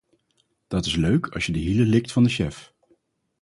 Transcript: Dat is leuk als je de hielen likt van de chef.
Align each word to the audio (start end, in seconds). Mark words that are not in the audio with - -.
Dat 0.67 0.85
is 0.85 0.95
leuk 0.95 1.27
als 1.27 1.45
je 1.45 1.51
de 1.51 1.59
hielen 1.59 1.87
likt 1.87 2.11
van 2.11 2.23
de 2.23 2.29
chef. 2.29 2.73